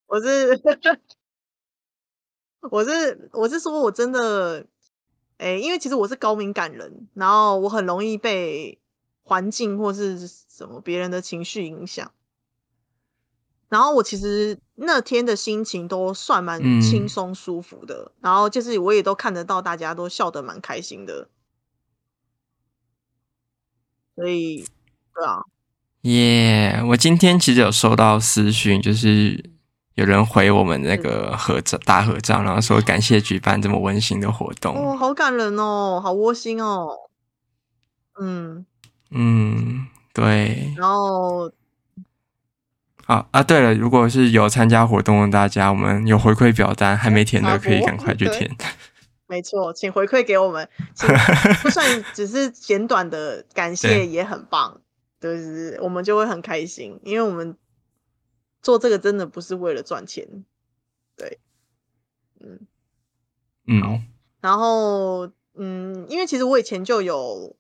[0.07, 0.61] 我是，
[2.71, 4.67] 我是，我是说我真的，
[5.39, 8.82] 哎、因为其实我是高敏感人，然后我很容易被。
[9.25, 12.13] 环境或是什么别人的情绪影响，
[13.69, 21.29] 然后我其实那天的心情都算蛮轻松舒服的，嗯、然后就是我也都看得到大家都笑得蛮开心的，
[24.17, 24.67] 所以
[25.15, 25.43] 对啊，
[26.03, 29.51] 耶！Yeah, 我今天其实有收到私讯，就是
[29.95, 37.09] 有人回我们那个合照大合照，然后说感谢举办这么温馨的活动，哦，好感人哦，好窝心哦，
[38.21, 38.67] 嗯。
[39.15, 40.73] 嗯，对。
[40.77, 41.53] 然后，
[43.07, 48.51] 啊啊，对了，如果是有参加活动的大家，我们有回馈表单还没填的，可以赶快去填。
[49.29, 50.69] 没错，请回馈给我们，
[51.63, 54.81] 就算只是简短的感谢也很棒，
[55.21, 57.57] 对就是我们就会很开心，因为我们
[58.63, 60.27] 做这个真的不是为了赚钱，
[61.17, 61.39] 对，
[62.41, 62.61] 嗯
[63.67, 64.03] 嗯，
[64.41, 67.57] 然后嗯，因为其实我以前就有。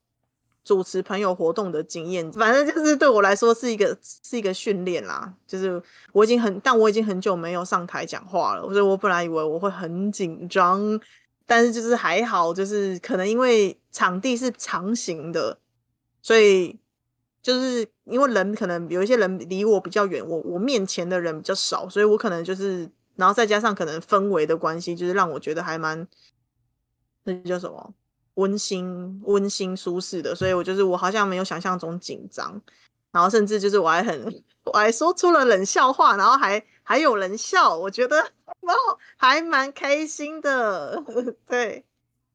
[0.64, 5.34] 主持朋友活动的经验，反正就是对我来说是一个是一个训练啦。
[5.46, 5.82] 就是
[6.12, 8.62] 我已经很，但我已经很久没有上台讲话了。
[8.68, 11.00] 所以我本来以为我会很紧张，
[11.46, 15.58] 但是就是还好，就是可能因为场地是长形的，
[16.22, 16.78] 所以
[17.42, 26.06] 就是因为人可能有一些人离我比较远，我我面前的人比较少，所以我可能就是，然后再加上可能氛围的关系，就是让我觉得还蛮
[27.24, 27.92] 那叫什么
[28.34, 32.60] 温馨温馨舒适的，所以我就是我好像没有想象中紧张，
[33.10, 38.32] 然后甚至就是我还很我还说出了冷笑话，然后还还有人笑，我觉得。
[38.60, 41.02] 然后还蛮开心的，
[41.48, 41.84] 对，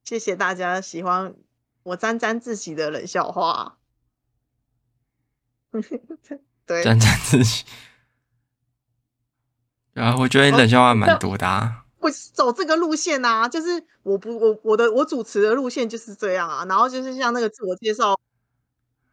[0.04, 1.36] 谢谢大家喜欢
[1.84, 3.78] 我沾沾自喜的冷笑话，
[6.66, 7.64] 对，沾沾自喜。
[9.94, 11.86] 然后我觉得你冷笑话蛮多的啊。
[12.08, 16.66] 我走这个路线啊，就是我不我我的我主持的路线就是这样啊。
[16.66, 18.18] 然后就是像那个自我介绍，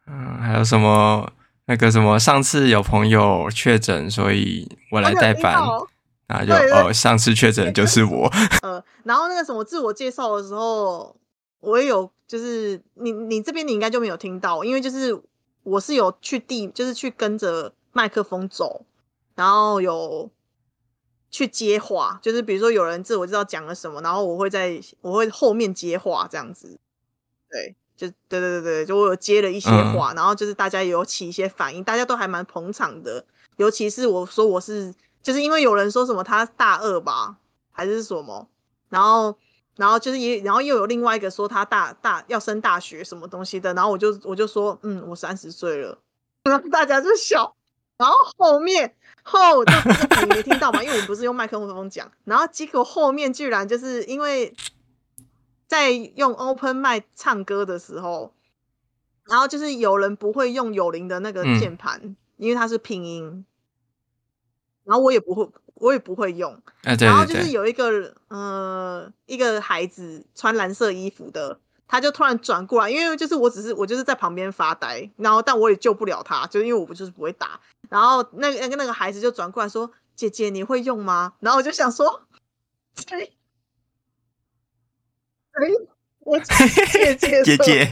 [0.07, 1.29] 嗯，还有什么
[1.65, 5.53] 那个什么，上次有朋友确诊，所以我来代班。
[6.27, 8.31] 啊，就哦，上次确诊就是我。
[8.63, 11.15] 呃，然后那个什么自我介绍的时候，
[11.59, 15.21] 我也有，就是你你这边你应该就没有听到，因为就是
[15.61, 18.85] 我是有去地，就是去跟着麦克风走，
[19.35, 20.31] 然后有
[21.35, 26.79] 去接话，就是比如说有人自我知道讲了什么，然后我会在我会后面接话这样子。
[27.49, 33.25] 对，就对对对对，就我有接了一些话，嗯、然后就是大家也有起一些反应，大家都还蛮捧场的，
[33.57, 34.95] 尤其是我说我是。
[35.25, 37.35] 就是因为有人说什么他大二吧，
[37.71, 38.47] 还是什么，
[38.89, 39.35] 然后，
[39.75, 45.97] 然后就是也，然后又有另外一个说他大大要升大学什么东西的，然后我就我就说，嗯，我三十岁了，
[46.45, 47.55] 然后大家就笑，
[47.97, 48.95] 然后后面
[49.27, 49.73] 后就
[50.21, 54.55] 你没听到吗，因为我们不是用麦克风讲，然后结果后面居然就是因为
[55.67, 58.33] 在用 open mic 唱歌的时候，
[59.25, 63.45] 然后就是有人不会用有灵的那个键盘，嗯、因为它是拼音。
[64.83, 66.53] 然后我也不会，我也不会用。
[66.53, 77.59] 啊、对对对，然后就是有一个呃，一个孩子穿蓝色衣服的，他就突然转过来，因为就是我只是我就是在旁边发呆，然后但我也救不了他，就因为我不就是不会打。
[77.89, 82.27] 然后那个那个那个孩子就转过来说：“姐姐，你会用吗？”然后我就想说
[83.07, 83.33] ：“谁？
[85.53, 85.87] 谁？
[86.19, 86.39] 我
[86.91, 87.91] 姐姐姐姐。”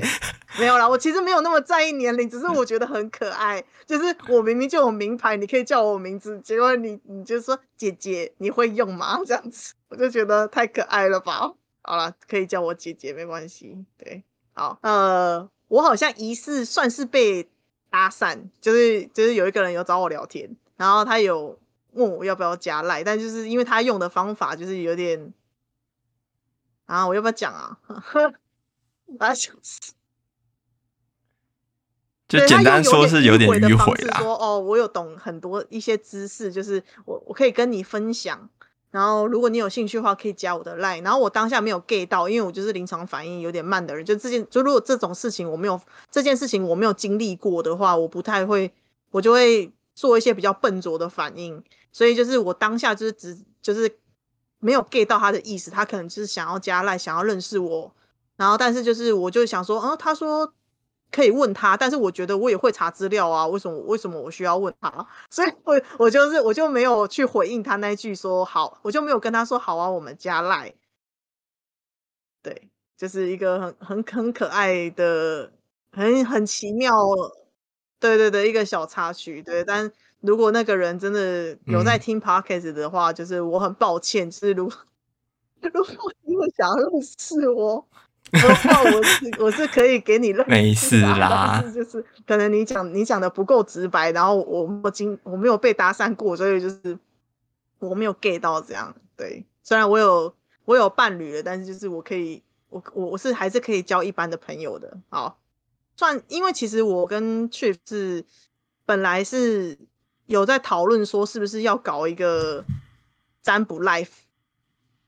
[0.60, 3.64] 没有啦，我其实没有那么在意年龄，只是我觉得很可爱。
[3.88, 9.20] 就是我明明就有名牌，你可以叫我名字，结果你你就说姐姐，你会用吗？
[9.26, 11.54] 这样子，我就觉得太可爱了吧。
[11.82, 13.84] 好了，可以叫我姐姐，没关系。
[13.98, 14.24] 对，
[14.54, 17.50] 好，呃，我好像疑似算是被
[17.94, 21.60] 搭讪，就是就是有一个人有找我聊天，然后他有
[21.92, 25.32] 问我要不要加赖，但就是因为他用的方法就是有点，
[26.86, 27.78] 啊，我要不要讲啊？
[29.20, 29.94] 啊，想死。
[32.28, 34.18] 就简单说是有点迂回啦。
[34.18, 38.50] 说哦，我有懂很多一些知识，就是我我可以跟你分享。
[38.94, 41.04] 然后如果你有兴趣的话，可以加我的 line。
[41.04, 44.06] 然后我当下没有 get 到，因为我就是临场反应有点慢的人。
[44.06, 45.82] 就这件，就如果这种事情我没有
[46.12, 48.72] 这件事情我没有经历过的话，我不太会，
[49.10, 51.64] 我就会做一些比较笨拙的反应。
[51.92, 53.98] 所以就是我当下就是只就是
[54.60, 57.92] 没有 get 到他的意思，他可能就是想要加 line，想要认识我。
[58.36, 60.54] 然后但是就是我就想说，嗯，他说。
[61.14, 65.08] 可以问他，但是我觉得我也会查资料啊，为什么为什么我需要问他？
[65.30, 70.74] 所以我我就是我就没有去回应他那一句说好，我就没有跟他说好啊，我们加赖。
[72.42, 75.52] 对，就是一个很很很可爱的，
[75.92, 76.92] 很很奇妙，
[78.00, 79.44] 对对对，一个小插曲。
[79.44, 84.76] 对，但如果那个人真的有在听 Podcast 的话，嗯、就是我很抱歉，就是如果
[85.62, 87.88] 如果你会想要认识我。
[88.34, 91.60] 我是 我是可以给你认识，没事啦。
[91.62, 96.98] 但是就是可能你讲你讲的不够直白，然后我我经我没有被搭讪过，所以就是
[97.78, 98.96] 我没有 get 到这样。
[99.16, 100.34] 对，虽然我有
[100.66, 104.98] 我有伴侣了，但是就是我可以我我我是还是可以交一般的朋友的。
[105.10, 105.38] 好，
[105.96, 108.26] 算因为其实我跟 Chief 是
[108.84, 109.78] 本来是
[110.26, 112.66] 有在讨论说是不是要搞一个
[113.44, 114.10] 占卜 life，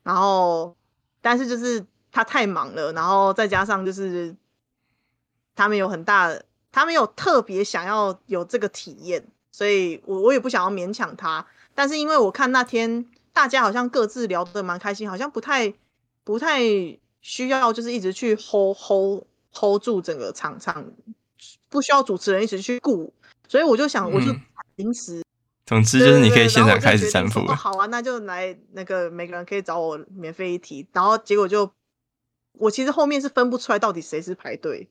[0.04, 0.78] 然后
[1.22, 1.84] 但是就是。
[2.16, 4.34] 他太忙了，然后再加上就是
[5.54, 6.34] 他们有很大，
[6.72, 11.46] 他们有特别想要有这个体验，所以我我也不想要勉强他。
[11.74, 15.74] 但是因为我看那天大家好像各自聊得蛮开心，好像不太
[16.24, 16.62] 不太
[17.20, 20.86] 需要就是一直去 hold hold hold 住整个场场，
[21.68, 23.14] 不需要主持人一直去顾，
[23.50, 24.34] 所以我就想我就
[24.78, 25.24] 临时、嗯，
[25.66, 27.46] 总之就是你可以现场开始占卜。
[27.48, 31.70] 好啊，那就来那个每个人可以找我免费一题，然后结果就。
[32.58, 34.90] 我其实后面是分不出来到底谁是排队，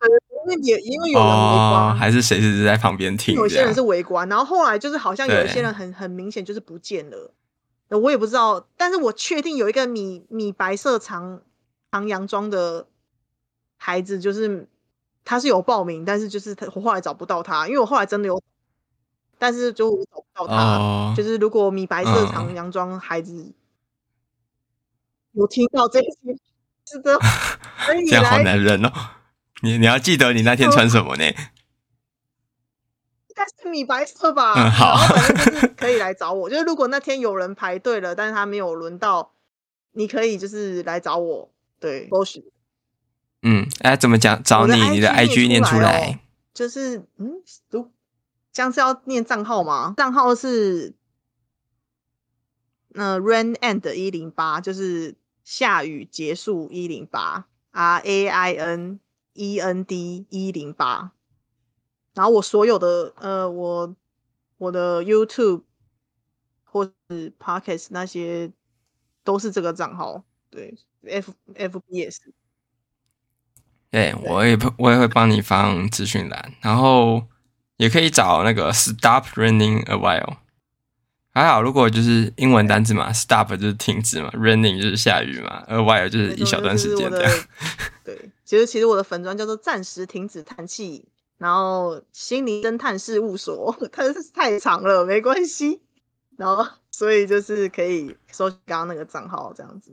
[0.00, 3.34] 因为也因为有人围观，哦，还是谁是在旁边听？
[3.34, 7.32] 有些人是围观，然后后来就是好像有一些人很很明显就是不见了，
[7.88, 11.42] 我也不知道，但是我确定有一个米米白色长
[11.92, 12.86] 长洋装的
[13.76, 14.68] 孩子，就是
[15.24, 18.42] 他是有报名，但是就是他我后来找不到他，因为我后来真的有，
[19.38, 20.78] 但是就找不到他。
[20.78, 23.54] 哦、就是如果米白色长洋装孩子、嗯、
[25.32, 26.08] 有听到这些，
[26.86, 27.18] 是的，
[28.08, 28.92] 这样好男人哦。
[29.62, 31.24] 你你要记得你那天穿什么呢？
[31.26, 31.34] 应
[33.34, 34.54] 该是米白色吧。
[34.54, 36.50] 嗯，好，反正就是可以来找我。
[36.50, 39.34] 就是如果那天有人排队了，但是他没有轮到，
[39.92, 41.52] 你可以就是来找我。
[41.78, 42.52] 对，或许。
[43.42, 44.42] 嗯，哎，怎么讲？
[44.42, 46.10] 找你，你的 IG 念出来。
[46.10, 46.18] 哦、
[46.52, 47.90] 就是嗯，如
[48.52, 49.94] 这样是要念账号吗？
[49.96, 50.94] 账号是
[52.88, 55.16] 那、呃、rain and 一零八，就是
[55.50, 59.00] 下雨结束一零八，R A I N
[59.32, 61.10] E N D 一零八。
[62.14, 63.96] 然后我所有的呃，我
[64.58, 65.64] 我的 YouTube
[66.62, 68.52] 或是 Podcast 那些
[69.24, 72.32] 都是这个账号，对，F FB 也是。
[73.90, 77.26] 对，我也我也会帮你放资讯栏，然后
[77.76, 80.36] 也可以找那个 Stop Raining a while。
[81.32, 87.32] 还好，如果就是英文单字嘛，Stop 就是停止嘛，Raining 就是下雨嘛，a while 就是一小段时间这样。
[88.04, 91.04] 对，其实其实我的粉专叫做暂时停止叹气。
[91.38, 95.80] 然后心灵侦探事务所， 它是太长了，没关系。
[96.36, 99.90] 然后所以就是可以搜刚刚那个账号这样子。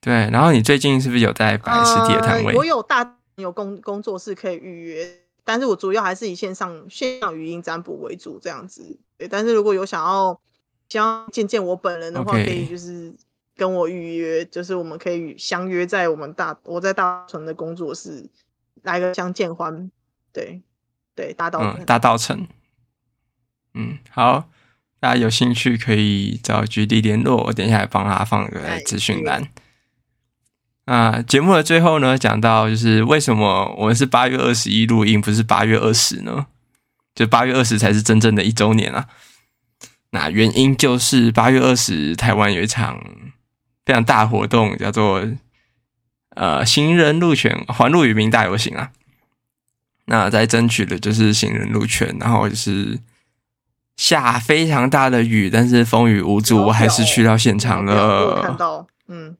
[0.00, 2.52] 对，然后你最近是不是有在摆实体的摊位？
[2.52, 9.00] 呃、我有大有工工作室可以预约，但是我主要还是以线上线上语音占卜为主这样子。
[9.20, 10.40] 对，但是如果有想要
[10.88, 12.44] 想要见见我本人的话，Okay.
[12.46, 13.14] 可以就是
[13.54, 18.30] 跟我预约，就是我们可以相约在我们大我在大城的工作室
[18.82, 19.90] 来个相见欢。
[20.32, 20.62] 对，
[21.14, 22.48] 对，大稻埕，大道城，
[23.74, 24.48] 嗯，好，
[25.00, 29.48] 大家有兴趣可以找局地联络，我等一下来帮他放个资讯栏。
[30.86, 36.46] 啊，节目的最后呢，讲到就是为什么我们是八月二十一录音，不是八月二十呢？
[37.20, 39.06] 就八月二十才是真正的一周年啊。
[40.12, 42.98] 那原因就是八月二十，台湾有一场
[43.84, 45.28] 非常大活动，叫做
[46.30, 48.90] 呃行人路权环路与民大游行啊。
[50.06, 52.98] 那在争取的就是行人路权，然后就是
[53.96, 58.40] 下非常大的雨，但是风雨无阻，我还是去到现场了。
[58.42, 59.36] 看到，嗯，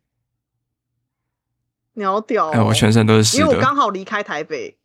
[1.95, 3.43] 鸟屌，哎，我全身都是湿的。
[3.43, 4.77] 因为我刚好离开台北，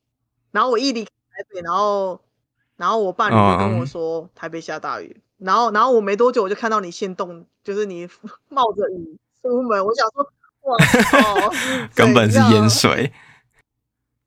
[0.51, 2.19] 然后我一离开台北，然后
[2.77, 8.07] 然后我伴侣就跟我说、嗯、台北下大雨，然后然后我没多久我就看到你限动，就是你
[8.49, 10.31] 冒着雨出门，我想说
[10.63, 11.51] 哇，
[11.95, 13.13] 根本是淹水。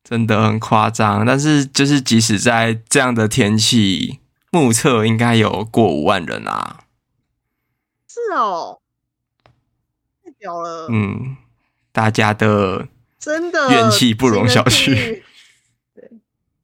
[0.01, 4.19] 真的很夸张，但是就是即使在这样的天气，
[4.49, 6.79] 目测应该有过五万人啊！
[8.07, 8.79] 是哦，
[10.23, 10.87] 太屌了！
[10.89, 11.37] 嗯，
[11.91, 12.87] 大家的
[13.19, 15.21] 真的怨气不容小觑。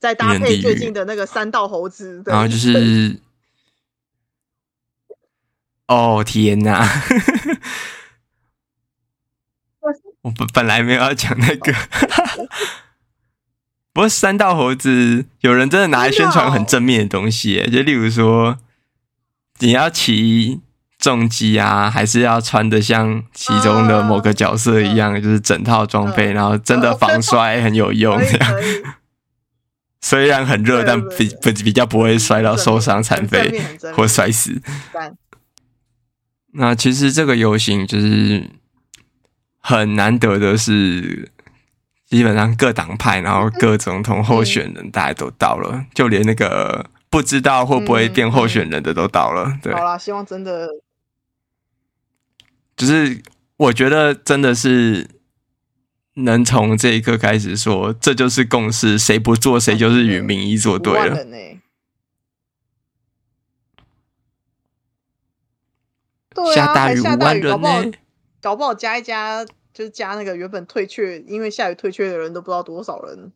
[0.05, 3.19] 对，再搭配最近的那个三道猴子，然后就是，
[5.87, 6.87] 哦天哪！
[10.21, 11.73] 我本本来没有要讲那个。
[13.93, 18.57] 不过三道猴子有人真的拿来宣传很正面的东西，就例如说
[19.59, 20.59] 你要骑
[20.99, 28.53] 重机啊，还是要穿的像其中的某个角色一样，就是整套装备，然后真的防摔很有用这样。
[30.05, 33.59] 虽然很热，但比比比较不会摔到受伤残废
[33.95, 34.61] 或摔死。
[36.53, 38.51] 那其实这个游行就是
[39.59, 41.31] 很难得的是。
[42.07, 49.45] 基本上各党派，然后各总统候选人，大家都到了，嗯、就连那个不知道会不会变候选人的都到了。
[49.45, 50.69] 嗯、对，好啦，希望真的，
[52.77, 53.23] 就是
[53.57, 55.09] 我觉得真的是
[56.15, 61.15] 能从这一刻开始说，这就是共识，谁不做谁就是与民意作对了。
[66.53, 67.91] 下大雨五万人呢，
[68.41, 69.45] 搞不好加一加。
[69.75, 73.33] 就是加那个原本退却，因为下雨退却的人都不知道多少人。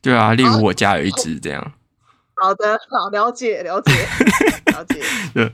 [0.00, 1.74] 对啊，例如我家有一只这样。
[2.36, 3.92] 好的，好，了解，了解，
[4.72, 5.02] 了解。
[5.34, 5.52] 对。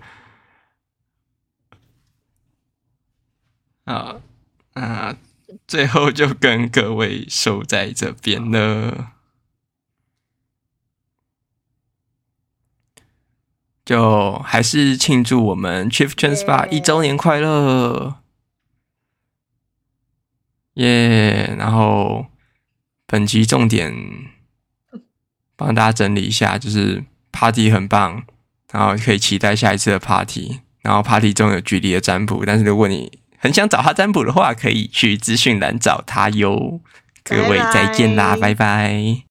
[3.86, 4.20] 啊
[4.76, 5.16] 啊！
[5.66, 9.12] 最后就跟各位守在这边了。
[13.84, 18.16] 就还是庆祝我们 Chieftain Spa 一周年快乐，
[20.74, 21.56] 耶、yeah！
[21.56, 22.26] 然后
[23.06, 23.94] 本集重点
[25.54, 28.24] 帮大家整理一下，就是 Party 很棒，
[28.72, 36.80] 然后可以期待下一次的 party，然后 party 中有距离的占卜，但是如果你很想找他占卜的话，可以去资讯栏找他哟。
[37.22, 38.54] 各位再见啦，拜拜。
[38.54, 39.25] 拜拜。